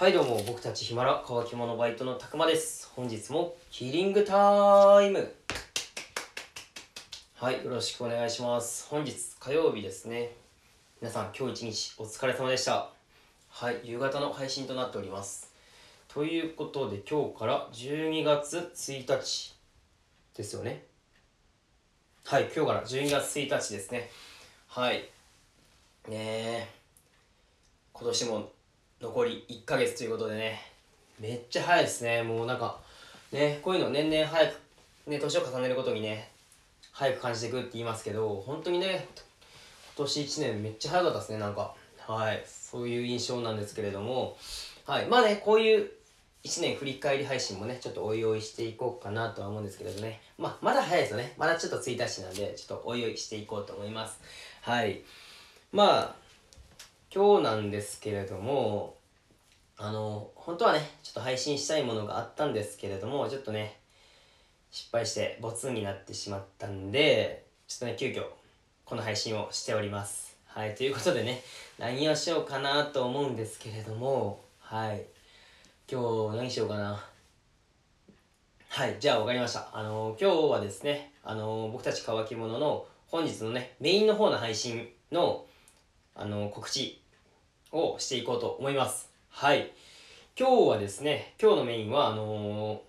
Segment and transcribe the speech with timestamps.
[0.00, 2.90] はいどうも僕たちヒマラ乾き物バイトのたくまです。
[2.96, 5.30] 本日もキリングタイム。
[7.36, 8.88] はいよろしくお願いします。
[8.88, 10.30] 本日火曜日ですね。
[11.02, 12.88] 皆さん今日一日お疲れ様でした。
[13.50, 15.52] はい夕方の配信となっております。
[16.08, 19.54] ということで今日から12月1日
[20.34, 20.86] ですよね。
[22.24, 24.08] はい今日から12月1日ですね。
[24.66, 25.10] はい。
[26.08, 26.68] ねえ。
[27.92, 28.50] 今年も
[29.00, 30.60] 残り1ヶ月ということでね。
[31.18, 32.22] めっちゃ早いですね。
[32.22, 32.78] もうなんか
[33.32, 34.60] ねこういうの年々早く
[35.06, 36.30] ね年を重ねるごとにね
[36.92, 39.08] 早く感じていくって言いますけど本当にね
[39.96, 41.74] 今年1年めっちゃ早かったですねなんか。
[42.06, 42.44] はい。
[42.46, 44.36] そういう印象なんですけれども。
[44.84, 45.06] はい。
[45.06, 45.90] まあねこういう
[46.44, 50.20] 1年振り返り配信もねちょっとおいおいしていこうかなとは思うんですけれどね。
[50.36, 51.32] まあまだ早いですよね。
[51.38, 54.20] まだちょっと1日なんでちょっとおいおいしていこうと思います。
[54.60, 55.00] はい。
[55.72, 56.14] まあ
[57.12, 58.94] 今日なんですけれども
[59.76, 63.78] あの本当はねちょっと配信したいものがあったんですけれどもちょっとね
[64.70, 68.26] 失敗してボツになってしまったんでちょっとね急遽
[68.84, 70.36] この配信をしております。
[70.46, 71.42] はいということでね
[71.78, 75.02] 何をしようかなと思うんですけれどもはい。
[75.90, 77.04] 今日何しようかな。
[78.68, 79.68] はいじゃあ分かりました。
[79.72, 85.44] あの今日はですねあの僕たち乾き物の本日のねメインの方の配信の
[86.14, 86.99] あの告知
[87.72, 89.70] をしていこうと思いますはい
[90.38, 92.82] 今日はですね今日のメインはあの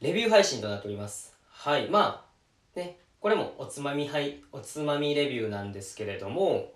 [0.00, 2.24] ー、レビュー配信となっておりますはいま
[2.76, 6.74] あねこれもおつまみはいおつまみレビューなんですけれども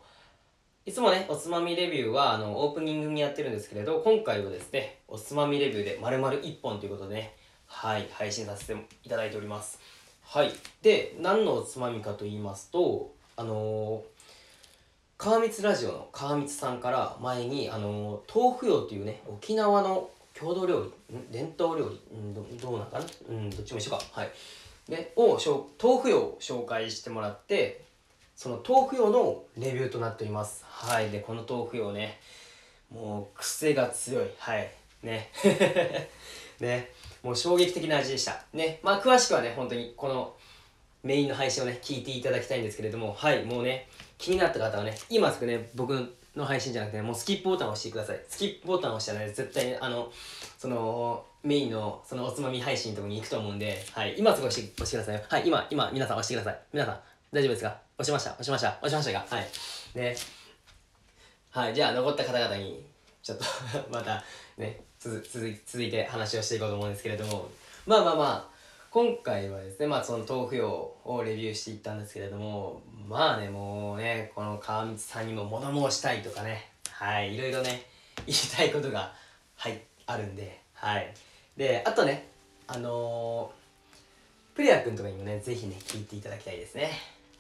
[0.89, 7.35] いつもね、おつまみレビューはあのオープニングにやってるんですけれど、今回はですね、おつまみレビューで丸々1本ということでね、
[7.67, 9.79] はい、配信させていただいております。
[10.23, 10.51] はい。
[10.81, 14.03] で、何のおつまみかと言いますと、あのー、
[15.19, 23.05] 川光ラジオの川光さんから前に、あの、豆腐用というね、沖縄の郷土料理、伝統料理、んどどうなんかな？
[23.29, 24.01] うん、どっちも一緒か。
[24.13, 24.31] はい。
[24.89, 25.37] で、を、
[25.83, 27.83] 豆腐用を紹介してもらって、
[28.37, 30.65] その豆腐用のレビューとなっております。
[30.65, 31.11] はい。
[31.11, 32.21] で、この豆腐用ね、
[32.89, 34.31] もう癖が強い。
[34.39, 34.71] はい。
[35.03, 35.33] ね。
[36.61, 36.93] ね。
[37.25, 38.45] もう衝撃的な味でした。
[38.53, 38.79] ね。
[38.85, 40.37] まあ、詳しくはね、本当にこの
[41.09, 43.43] メインの配信をね、聞いていただきたいんですけれども、はい。
[43.43, 43.89] もうね、
[44.19, 45.95] 気になった方はね、今すぐね、僕
[46.37, 48.21] の配信じゃなくて、ね、もうスキップボタンを押してください。
[48.29, 50.13] スキップボタンを押したらね、絶対、あの、
[50.59, 54.17] その、メインの、そのおつまみ配信のとこに行くと思うんで、はい。
[54.19, 55.23] 今すぐ押して押してくださいよ。
[55.27, 55.43] はい。
[55.47, 56.61] 今、今、皆さん押してください。
[56.75, 57.01] 皆さん、
[57.33, 57.81] 大丈夫ですか？
[57.97, 59.49] 押しました、押しました、押しましたが、はい。
[59.95, 60.17] ね。
[61.51, 62.85] はい、じゃあ残った方々に、
[63.23, 63.45] ちょっと
[63.91, 64.23] また
[64.59, 65.27] ね、続
[65.67, 67.49] 続いて話をしていこうと思うんですけれども、
[67.87, 68.58] まあまあまあ、
[68.91, 77.87] 今回はですね、まあその豆腐用をレビューしていったんですけれども、まあね、もうね、この川光さんにも物申したいとかね、はい、いろいろね、
[78.27, 79.13] 言いたいことが、
[79.57, 81.15] はい、あるんで、はい。
[81.57, 82.29] で、あとね、
[82.67, 86.91] あのー、プレア君とかにもね、ぜひね、聞いていただきたいですね。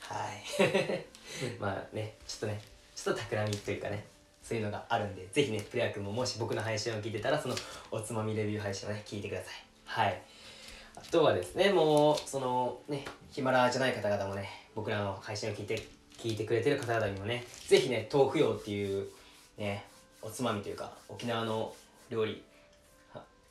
[0.08, 2.60] はいまあねちょっとね
[2.94, 4.06] ちょっと企みというかね
[4.42, 7.54] そういうのがあるんでぜひねプレア君ももし僕の配信を聞いてたらその
[7.90, 9.52] おつまみレビュー配信をね聞いてください
[9.84, 10.22] はい
[11.00, 15.86] あとはですねもうそのねヒマラじゃない方々もね僕らの配信を聞いて
[16.18, 19.06] 聞いてくれてる方々にもねぜひね豆腐用っていう
[19.56, 19.84] ね
[20.20, 21.72] おつまみというか沖縄の
[22.10, 22.42] 料理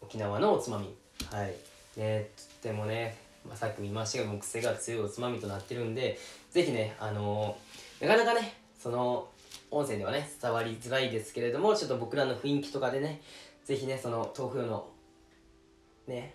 [0.02, 0.94] 沖縄のおつまみ。
[1.32, 1.56] はい。
[2.00, 2.30] ね
[2.62, 6.20] とってもねまあ、さっきも言いましたけども癖が強いおつまみとなってるんで
[6.52, 9.30] 是非ねあのー、なかなかねその
[9.72, 13.22] 音声ではね伝わりづらいですけれどもちょっと僕らの雰囲気とかでね
[13.64, 14.88] 是非ねその豆腐用の
[16.08, 16.34] ね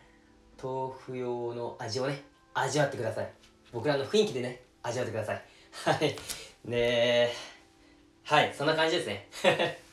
[0.62, 2.23] 豆腐用の味をね
[2.55, 3.31] 味わってください
[3.73, 5.43] 僕らの雰囲気でね味わってください
[5.84, 6.17] はい
[6.65, 7.31] ね
[8.25, 9.28] はいそんな感じですね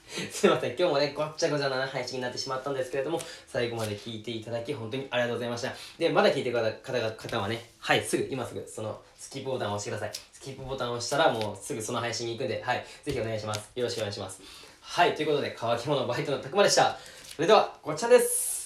[0.31, 0.69] すいません。
[0.71, 5.73] 今日もね、ごっちゃごちゃな配信になってしまったんですけれども、最後まで聞いていただき、本当にありがとうございました。
[5.99, 10.11] で、まだ聞いてくれた方方はね、はい、すぐ、今すぐ、その、スキップボタンを押してください。
[10.33, 13.69] スキップボタンを押したら、もうすぐその配信に行くんで、はい、ぜひお願いします。
[13.75, 14.41] よろしくお願いします。
[14.81, 16.97] はい、ということで、乾き物バイトのたくまでした。
[17.35, 18.58] それでは、ごっちゃです。